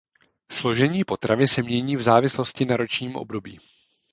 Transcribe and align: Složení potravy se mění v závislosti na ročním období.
Složení 0.51 1.03
potravy 1.03 1.47
se 1.47 1.63
mění 1.63 1.95
v 1.97 2.01
závislosti 2.01 2.65
na 2.65 2.77
ročním 2.77 3.15
období. 3.15 3.59